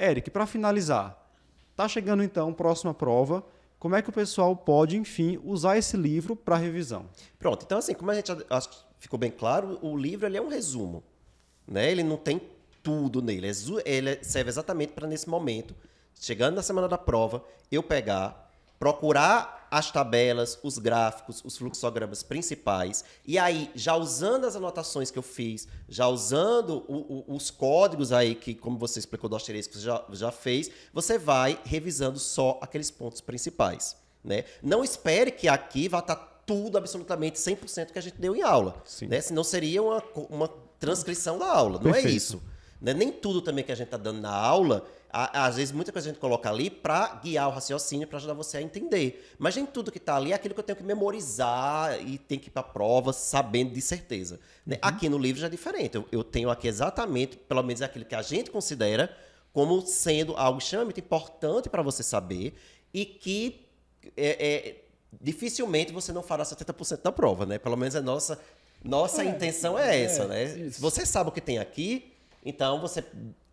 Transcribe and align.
Eric, 0.00 0.30
para 0.30 0.46
finalizar, 0.46 1.16
tá 1.76 1.86
chegando 1.86 2.22
então 2.22 2.52
próxima 2.52 2.94
prova. 2.94 3.44
Como 3.78 3.94
é 3.94 4.02
que 4.02 4.10
o 4.10 4.12
pessoal 4.12 4.54
pode, 4.56 4.96
enfim, 4.96 5.40
usar 5.44 5.76
esse 5.76 5.96
livro 5.96 6.34
para 6.34 6.56
revisão? 6.56 7.06
Pronto, 7.38 7.64
então 7.64 7.78
assim, 7.78 7.94
como 7.94 8.10
a 8.10 8.14
gente 8.14 8.30
acho 8.48 8.68
que 8.68 8.76
ficou 8.98 9.18
bem 9.18 9.30
claro, 9.30 9.78
o 9.82 9.96
livro 9.96 10.26
ele 10.26 10.36
é 10.36 10.42
um 10.42 10.48
resumo. 10.48 11.02
Né? 11.66 11.90
Ele 11.90 12.02
não 12.02 12.16
tem 12.16 12.40
tudo 12.82 13.22
nele. 13.22 13.48
É 13.48 13.52
ele 13.84 14.24
serve 14.24 14.50
exatamente 14.50 14.92
para 14.92 15.06
nesse 15.06 15.28
momento, 15.28 15.74
chegando 16.14 16.56
na 16.56 16.62
semana 16.62 16.88
da 16.88 16.98
prova, 16.98 17.44
eu 17.70 17.82
pegar, 17.82 18.50
procurar 18.78 19.59
as 19.70 19.90
tabelas, 19.90 20.58
os 20.62 20.78
gráficos, 20.78 21.42
os 21.44 21.56
fluxogramas 21.56 22.22
principais, 22.22 23.04
e 23.24 23.38
aí, 23.38 23.70
já 23.74 23.94
usando 23.94 24.46
as 24.46 24.56
anotações 24.56 25.10
que 25.10 25.18
eu 25.18 25.22
fiz, 25.22 25.68
já 25.88 26.08
usando 26.08 26.84
o, 26.88 27.24
o, 27.28 27.36
os 27.36 27.50
códigos 27.50 28.12
aí, 28.12 28.34
que, 28.34 28.54
como 28.54 28.78
você 28.78 28.98
explicou 28.98 29.30
do 29.30 29.36
asterisco, 29.36 29.74
você 29.74 29.80
já, 29.80 30.04
já 30.10 30.32
fez, 30.32 30.70
você 30.92 31.18
vai 31.18 31.58
revisando 31.64 32.18
só 32.18 32.58
aqueles 32.60 32.90
pontos 32.90 33.20
principais. 33.20 33.96
Né? 34.24 34.44
Não 34.62 34.82
espere 34.82 35.30
que 35.30 35.48
aqui 35.48 35.88
vá 35.88 36.00
estar 36.00 36.16
tá 36.16 36.30
tudo 36.44 36.76
absolutamente 36.76 37.38
100% 37.38 37.92
que 37.92 37.98
a 37.98 38.02
gente 38.02 38.16
deu 38.18 38.34
em 38.34 38.42
aula. 38.42 38.82
Né? 39.08 39.20
Senão 39.20 39.44
seria 39.44 39.82
uma, 39.82 40.02
uma 40.28 40.48
transcrição 40.80 41.38
da 41.38 41.46
aula. 41.46 41.78
Não 41.78 41.90
é 41.90 41.94
Perfeito. 41.94 42.08
é 42.08 42.16
isso. 42.16 42.42
Né? 42.80 42.94
Nem 42.94 43.12
tudo 43.12 43.42
também 43.42 43.64
que 43.64 43.72
a 43.72 43.74
gente 43.74 43.86
está 43.86 43.96
dando 43.96 44.20
na 44.20 44.34
aula 44.34 44.86
às 45.12 45.56
vezes 45.56 45.72
muita 45.72 45.90
coisa 45.90 46.08
a 46.08 46.12
gente 46.12 46.20
coloca 46.20 46.48
ali 46.48 46.70
para 46.70 47.20
guiar 47.22 47.48
o 47.48 47.50
raciocínio, 47.50 48.06
para 48.06 48.18
ajudar 48.18 48.34
você 48.34 48.58
a 48.58 48.62
entender. 48.62 49.28
Mas 49.38 49.56
nem 49.56 49.66
tudo 49.66 49.90
que 49.90 49.98
está 49.98 50.16
ali 50.16 50.30
é 50.32 50.34
aquilo 50.34 50.54
que 50.54 50.60
eu 50.60 50.64
tenho 50.64 50.76
que 50.76 50.84
memorizar 50.84 52.00
e 52.00 52.16
tem 52.16 52.38
que 52.38 52.48
ir 52.48 52.50
para 52.50 52.60
a 52.60 52.64
prova 52.64 53.12
sabendo 53.12 53.72
de 53.72 53.80
certeza. 53.80 54.38
Né? 54.64 54.76
Uhum. 54.76 54.88
Aqui 54.88 55.08
no 55.08 55.18
livro 55.18 55.40
já 55.40 55.48
é 55.48 55.50
diferente. 55.50 55.96
Eu, 55.96 56.06
eu, 56.12 56.22
tenho 56.22 56.48
aqui 56.48 56.68
exatamente, 56.68 57.36
pelo 57.36 57.62
menos 57.62 57.82
aquilo 57.82 58.04
que 58.04 58.14
a 58.14 58.22
gente 58.22 58.50
considera 58.50 59.14
como 59.52 59.80
sendo 59.84 60.36
algo 60.36 60.60
extremamente 60.60 61.00
importante 61.00 61.68
para 61.68 61.82
você 61.82 62.04
saber 62.04 62.54
e 62.94 63.04
que 63.04 63.66
é, 64.16 64.46
é, 64.46 64.84
dificilmente 65.20 65.92
você 65.92 66.12
não 66.12 66.22
fará 66.22 66.44
70% 66.44 67.02
da 67.02 67.10
prova, 67.10 67.44
né? 67.44 67.58
Pelo 67.58 67.76
menos 67.76 67.96
a 67.96 68.00
nossa, 68.00 68.38
nossa 68.84 69.24
é, 69.24 69.28
intenção 69.28 69.76
é, 69.76 69.96
é 69.96 70.02
essa, 70.04 70.28
né? 70.28 70.44
Isso. 70.44 70.80
Você 70.80 71.04
sabe 71.04 71.30
o 71.30 71.32
que 71.32 71.40
tem 71.40 71.58
aqui, 71.58 72.12
então 72.44 72.80
você 72.80 73.04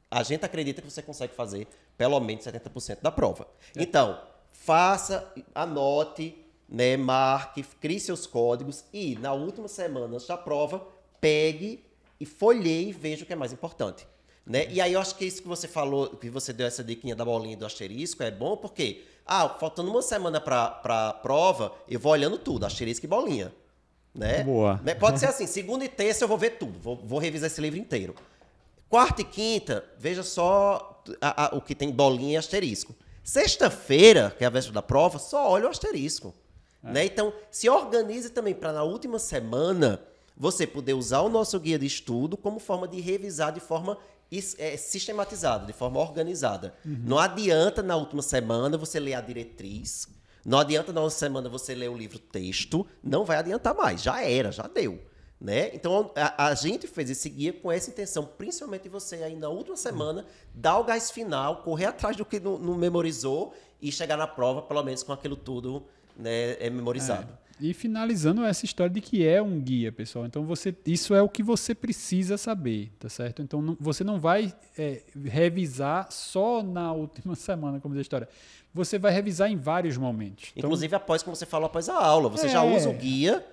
a 0.09 0.23
gente 0.23 0.45
acredita 0.45 0.81
que 0.81 0.89
você 0.89 1.01
consegue 1.01 1.33
fazer 1.33 1.67
pelo 1.97 2.19
menos 2.19 2.45
70% 2.45 3.01
da 3.01 3.11
prova. 3.11 3.47
É. 3.75 3.83
Então, 3.83 4.19
faça, 4.51 5.31
anote, 5.53 6.35
né, 6.67 6.97
marque, 6.97 7.63
crie 7.63 7.99
seus 7.99 8.25
códigos 8.25 8.83
e 8.93 9.15
na 9.15 9.33
última 9.33 9.67
semana 9.67 10.17
da 10.17 10.37
prova, 10.37 10.85
pegue 11.19 11.83
e 12.19 12.25
folheie 12.25 12.89
e 12.89 12.93
veja 12.93 13.23
o 13.23 13.27
que 13.27 13.33
é 13.33 13.35
mais 13.35 13.53
importante. 13.53 14.07
Né? 14.45 14.65
E 14.69 14.79
aí 14.79 14.93
eu 14.93 14.99
acho 14.99 15.15
que 15.15 15.25
isso 15.25 15.41
que 15.41 15.47
você 15.47 15.67
falou, 15.67 16.09
que 16.09 16.29
você 16.29 16.53
deu 16.53 16.67
essa 16.67 16.83
diquinha 16.83 17.15
da 17.15 17.25
bolinha 17.25 17.57
do 17.57 17.65
asterisco 17.65 18.23
é 18.23 18.31
bom 18.31 18.55
porque, 18.55 19.03
ah, 19.25 19.49
faltando 19.49 19.91
uma 19.91 20.01
semana 20.01 20.39
para 20.39 20.79
a 20.83 21.13
prova, 21.13 21.73
eu 21.89 21.99
vou 21.99 22.13
olhando 22.13 22.37
tudo, 22.37 22.65
asterisco 22.65 23.05
e 23.05 23.09
bolinha. 23.09 23.53
Né? 24.15 24.43
Boa. 24.43 24.79
Né? 24.83 24.95
Pode 24.95 25.19
ser 25.19 25.27
assim, 25.27 25.45
segunda 25.45 25.83
e 25.83 25.89
terça 25.89 26.23
eu 26.23 26.27
vou 26.27 26.37
ver 26.37 26.51
tudo, 26.51 26.79
vou, 26.79 26.95
vou 26.95 27.19
revisar 27.19 27.47
esse 27.47 27.59
livro 27.59 27.77
inteiro. 27.77 28.15
Quarta 28.89 29.21
e 29.21 29.25
quinta, 29.25 29.83
veja 29.97 30.23
só 30.23 31.03
a, 31.19 31.45
a, 31.45 31.55
o 31.55 31.61
que 31.61 31.75
tem 31.75 31.91
bolinha 31.91 32.33
e 32.33 32.37
asterisco. 32.37 32.95
Sexta-feira, 33.23 34.33
que 34.37 34.43
é 34.43 34.47
a 34.47 34.49
véspera 34.49 34.75
da 34.75 34.81
prova, 34.81 35.19
só 35.19 35.49
olha 35.49 35.67
o 35.67 35.69
asterisco. 35.69 36.33
É. 36.83 36.91
Né? 36.91 37.05
Então, 37.05 37.33
se 37.51 37.69
organize 37.69 38.29
também 38.29 38.53
para 38.53 38.71
na 38.71 38.83
última 38.83 39.19
semana 39.19 40.01
você 40.35 40.65
poder 40.65 40.93
usar 40.93 41.21
o 41.21 41.29
nosso 41.29 41.59
guia 41.59 41.77
de 41.77 41.85
estudo 41.85 42.37
como 42.37 42.59
forma 42.59 42.87
de 42.87 43.01
revisar 43.01 43.51
de 43.51 43.59
forma 43.59 43.97
é, 44.57 44.77
sistematizada, 44.77 45.65
de 45.65 45.73
forma 45.73 45.99
organizada. 45.99 46.73
Uhum. 46.85 47.01
Não 47.05 47.17
adianta 47.17 47.81
na 47.81 47.95
última 47.95 48.21
semana 48.21 48.77
você 48.77 48.99
ler 48.99 49.15
a 49.15 49.21
diretriz, 49.21 50.07
não 50.45 50.59
adianta 50.59 50.93
na 50.93 51.01
última 51.01 51.19
semana 51.19 51.49
você 51.49 51.73
ler 51.73 51.89
o 51.89 51.97
livro 51.97 52.19
texto, 52.19 52.85
não 53.03 53.25
vai 53.25 53.37
adiantar 53.37 53.75
mais, 53.75 54.01
já 54.01 54.21
era, 54.21 54.51
já 54.51 54.63
deu. 54.63 55.01
Né? 55.39 55.69
Então 55.75 56.11
a, 56.15 56.47
a, 56.47 56.55
gente 56.55 56.87
fez 56.87 57.11
esse 57.11 57.29
guia 57.29 57.53
com 57.53 57.71
essa 57.71 57.91
intenção, 57.91 58.25
principalmente 58.25 58.89
você 58.89 59.17
aí 59.17 59.35
na 59.35 59.49
última 59.49 59.77
semana, 59.77 60.25
dar 60.51 60.79
o 60.79 60.83
gás 60.83 61.11
final, 61.11 61.57
correr 61.57 61.85
atrás 61.85 62.17
do 62.17 62.25
que 62.25 62.39
não, 62.39 62.57
não 62.57 62.75
memorizou 62.75 63.53
e 63.79 63.91
chegar 63.91 64.17
na 64.17 64.25
prova, 64.25 64.63
pelo 64.63 64.81
menos 64.81 65.03
com 65.03 65.13
aquilo 65.13 65.35
tudo 65.35 65.85
né, 66.17 66.53
é 66.59 66.69
memorizado. 66.71 67.31
É. 67.43 67.47
E 67.59 67.73
finalizando 67.73 68.43
essa 68.45 68.65
história 68.65 68.93
de 68.93 69.01
que 69.01 69.25
é 69.25 69.41
um 69.41 69.59
guia, 69.59 69.91
pessoal. 69.91 70.25
Então 70.25 70.45
você, 70.45 70.75
isso 70.85 71.15
é 71.15 71.21
o 71.21 71.29
que 71.29 71.41
você 71.41 71.73
precisa 71.73 72.37
saber, 72.37 72.91
tá 72.99 73.09
certo? 73.09 73.41
Então 73.41 73.61
não, 73.61 73.77
você 73.79 74.03
não 74.03 74.19
vai 74.19 74.53
é, 74.77 75.01
revisar 75.25 76.11
só 76.11 76.61
na 76.61 76.91
última 76.93 77.33
semana, 77.35 77.79
como 77.79 77.95
diz 77.95 77.99
a 77.99 78.01
história. 78.01 78.29
Você 78.73 78.99
vai 78.99 79.11
revisar 79.11 79.51
em 79.51 79.55
vários 79.55 79.97
momentos. 79.97 80.51
Então, 80.55 80.67
Inclusive 80.67 80.95
após, 80.95 81.23
como 81.23 81.35
você 81.35 81.47
falou, 81.47 81.65
após 81.65 81.89
a 81.89 81.95
aula. 81.95 82.29
Você 82.29 82.45
é, 82.45 82.49
já 82.49 82.63
usa 82.63 82.89
o 82.89 82.93
guia, 82.93 83.43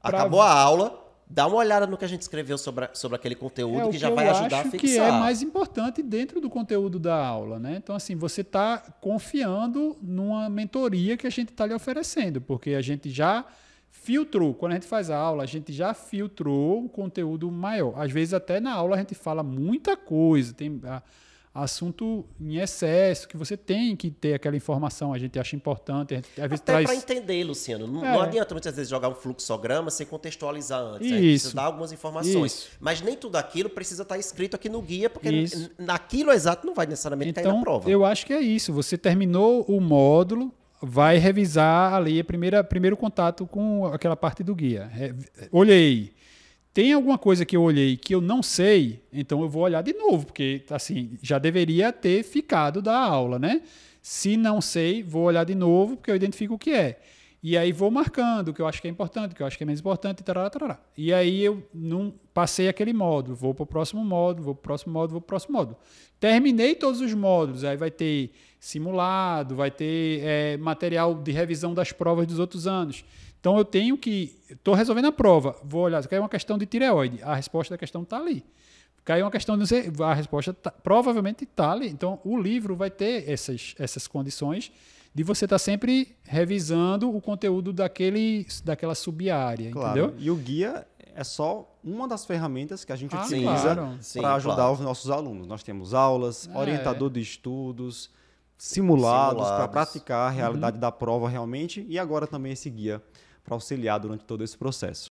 pra... 0.00 0.20
acabou 0.20 0.40
a 0.40 0.50
aula, 0.50 1.09
dá 1.30 1.46
uma 1.46 1.56
olhada 1.56 1.86
no 1.86 1.96
que 1.96 2.04
a 2.04 2.08
gente 2.08 2.22
escreveu 2.22 2.58
sobre, 2.58 2.88
sobre 2.92 3.14
aquele 3.14 3.36
conteúdo 3.36 3.82
é, 3.82 3.84
que, 3.84 3.90
que 3.92 3.98
já 3.98 4.10
vai 4.10 4.28
ajudar 4.28 4.60
a 4.60 4.64
fixar. 4.64 4.80
que 4.80 4.98
é 4.98 5.12
mais 5.12 5.40
importante 5.40 6.02
dentro 6.02 6.40
do 6.40 6.50
conteúdo 6.50 6.98
da 6.98 7.14
aula, 7.14 7.60
né? 7.60 7.76
Então, 7.76 7.94
assim, 7.94 8.16
você 8.16 8.40
está 8.40 8.78
confiando 9.00 9.96
numa 10.02 10.50
mentoria 10.50 11.16
que 11.16 11.26
a 11.26 11.30
gente 11.30 11.50
está 11.50 11.64
lhe 11.64 11.72
oferecendo, 11.72 12.40
porque 12.40 12.70
a 12.70 12.82
gente 12.82 13.08
já 13.08 13.44
filtrou. 13.92 14.52
Quando 14.52 14.72
a 14.72 14.74
gente 14.74 14.88
faz 14.88 15.08
a 15.08 15.16
aula, 15.16 15.44
a 15.44 15.46
gente 15.46 15.72
já 15.72 15.94
filtrou 15.94 16.84
o 16.84 16.88
conteúdo 16.88 17.48
maior. 17.50 17.94
Às 17.96 18.10
vezes, 18.10 18.34
até 18.34 18.58
na 18.58 18.72
aula, 18.72 18.96
a 18.96 18.98
gente 18.98 19.14
fala 19.14 19.44
muita 19.44 19.96
coisa. 19.96 20.52
Tem... 20.52 20.80
A, 20.84 21.00
assunto 21.52 22.24
em 22.40 22.58
excesso, 22.58 23.26
que 23.26 23.36
você 23.36 23.56
tem 23.56 23.96
que 23.96 24.10
ter 24.10 24.34
aquela 24.34 24.56
informação, 24.56 25.12
a 25.12 25.18
gente 25.18 25.38
acha 25.38 25.56
importante. 25.56 26.14
A 26.14 26.16
gente, 26.18 26.28
às 26.40 26.48
vezes 26.48 26.62
Até 26.62 26.72
traz... 26.72 26.86
para 26.86 26.94
entender, 26.94 27.44
Luciano. 27.44 27.86
Não, 27.86 28.04
é. 28.04 28.12
não, 28.12 28.22
adianta 28.22 28.54
muitas 28.54 28.74
vezes 28.74 28.88
jogar 28.88 29.08
um 29.08 29.14
fluxograma 29.14 29.90
sem 29.90 30.06
contextualizar 30.06 30.80
antes. 30.80 31.06
Isso. 31.06 31.14
Né? 31.14 31.20
Precisa 31.20 31.54
dar 31.54 31.64
algumas 31.64 31.92
informações. 31.92 32.52
Isso. 32.52 32.68
Mas 32.78 33.00
nem 33.00 33.16
tudo 33.16 33.36
aquilo 33.36 33.68
precisa 33.68 34.02
estar 34.02 34.16
escrito 34.16 34.54
aqui 34.54 34.68
no 34.68 34.80
guia, 34.80 35.10
porque 35.10 35.28
isso. 35.28 35.70
naquilo 35.76 36.30
exato 36.30 36.66
não 36.66 36.74
vai 36.74 36.86
necessariamente 36.86 37.30
então, 37.30 37.42
cair 37.42 37.54
na 37.54 37.60
prova. 37.60 37.90
Eu 37.90 38.04
acho 38.04 38.24
que 38.24 38.32
é 38.32 38.40
isso. 38.40 38.72
Você 38.72 38.96
terminou 38.96 39.64
o 39.64 39.80
módulo, 39.80 40.52
vai 40.80 41.18
revisar 41.18 41.94
ali 41.94 42.20
a 42.20 42.24
primeira 42.24 42.62
primeiro 42.62 42.96
contato 42.96 43.44
com 43.46 43.86
aquela 43.86 44.16
parte 44.16 44.44
do 44.44 44.54
guia. 44.54 44.90
Olhei 45.50 46.12
tem 46.72 46.92
alguma 46.92 47.18
coisa 47.18 47.44
que 47.44 47.56
eu 47.56 47.62
olhei 47.62 47.96
que 47.96 48.14
eu 48.14 48.20
não 48.20 48.42
sei, 48.42 49.02
então 49.12 49.42
eu 49.42 49.48
vou 49.48 49.62
olhar 49.62 49.82
de 49.82 49.92
novo, 49.92 50.26
porque 50.26 50.62
assim, 50.70 51.18
já 51.22 51.38
deveria 51.38 51.92
ter 51.92 52.22
ficado 52.22 52.80
da 52.80 52.96
aula, 52.96 53.38
né? 53.38 53.62
Se 54.00 54.36
não 54.36 54.60
sei, 54.60 55.02
vou 55.02 55.24
olhar 55.24 55.44
de 55.44 55.54
novo, 55.54 55.96
porque 55.96 56.10
eu 56.10 56.16
identifico 56.16 56.54
o 56.54 56.58
que 56.58 56.70
é. 56.70 57.00
E 57.42 57.56
aí 57.56 57.72
vou 57.72 57.90
marcando 57.90 58.48
o 58.48 58.54
que 58.54 58.60
eu 58.60 58.66
acho 58.66 58.82
que 58.82 58.88
é 58.88 58.90
importante, 58.90 59.32
o 59.32 59.34
que 59.34 59.42
eu 59.42 59.46
acho 59.46 59.56
que 59.56 59.64
é 59.64 59.66
menos 59.66 59.80
importante, 59.80 60.22
tarará, 60.22 60.50
tarará. 60.50 60.78
E 60.96 61.12
aí 61.12 61.42
eu 61.42 61.66
não 61.72 62.12
passei 62.34 62.68
aquele 62.68 62.92
módulo, 62.92 63.34
vou 63.34 63.54
para 63.54 63.62
o 63.62 63.66
próximo 63.66 64.04
módulo, 64.04 64.44
vou 64.44 64.54
para 64.54 64.60
o 64.60 64.62
próximo 64.62 64.92
módulo, 64.92 65.12
vou 65.12 65.20
para 65.22 65.26
o 65.26 65.28
próximo 65.28 65.56
módulo. 65.56 65.78
Terminei 66.18 66.74
todos 66.74 67.00
os 67.00 67.14
módulos, 67.14 67.64
aí 67.64 67.78
vai 67.78 67.90
ter 67.90 68.32
simulado, 68.58 69.56
vai 69.56 69.70
ter 69.70 70.20
é, 70.22 70.56
material 70.58 71.14
de 71.14 71.32
revisão 71.32 71.72
das 71.72 71.92
provas 71.92 72.26
dos 72.26 72.38
outros 72.38 72.66
anos. 72.66 73.04
Então 73.40 73.56
eu 73.56 73.64
tenho 73.64 73.96
que. 73.96 74.36
Estou 74.50 74.74
resolvendo 74.74 75.06
a 75.06 75.12
prova. 75.12 75.56
Vou 75.64 75.82
olhar, 75.82 76.06
caiu 76.06 76.22
uma 76.22 76.28
questão 76.28 76.58
de 76.58 76.66
tireoide. 76.66 77.22
A 77.22 77.34
resposta 77.34 77.72
da 77.72 77.78
questão 77.78 78.02
está 78.02 78.18
ali. 78.18 78.44
Caiu 79.02 79.24
uma 79.24 79.30
questão 79.30 79.56
de 79.56 79.64
a 80.02 80.12
resposta 80.12 80.52
tá, 80.52 80.70
provavelmente 80.70 81.44
está 81.44 81.72
ali. 81.72 81.88
Então 81.88 82.20
o 82.22 82.38
livro 82.38 82.76
vai 82.76 82.90
ter 82.90 83.28
essas, 83.30 83.74
essas 83.78 84.06
condições 84.06 84.70
de 85.14 85.22
você 85.22 85.44
estar 85.44 85.56
tá 85.56 85.58
sempre 85.58 86.16
revisando 86.22 87.14
o 87.14 87.20
conteúdo 87.20 87.72
daquele, 87.72 88.46
daquela 88.64 88.94
sub-área. 88.94 89.70
Claro. 89.70 89.98
Entendeu? 89.98 90.14
E 90.18 90.30
o 90.30 90.36
guia 90.36 90.86
é 91.14 91.24
só 91.24 91.76
uma 91.82 92.06
das 92.06 92.24
ferramentas 92.24 92.84
que 92.84 92.92
a 92.92 92.96
gente 92.96 93.14
ah, 93.14 93.22
utiliza 93.22 93.74
claro. 93.74 93.98
para 94.14 94.34
ajudar 94.34 94.54
claro. 94.56 94.72
os 94.72 94.80
nossos 94.80 95.10
alunos. 95.10 95.46
Nós 95.46 95.62
temos 95.62 95.94
aulas, 95.94 96.48
é. 96.48 96.56
orientador 96.56 97.10
de 97.10 97.20
estudos, 97.20 98.10
simulados, 98.56 99.42
simulados. 99.42 99.56
para 99.56 99.68
praticar 99.68 100.28
a 100.28 100.30
realidade 100.30 100.76
uhum. 100.76 100.80
da 100.80 100.92
prova 100.92 101.28
realmente 101.28 101.84
e 101.88 101.98
agora 101.98 102.26
também 102.26 102.52
esse 102.52 102.68
guia 102.70 103.02
para 103.42 103.54
auxiliar 103.54 103.98
durante 103.98 104.24
todo 104.24 104.44
esse 104.44 104.56
processo. 104.56 105.08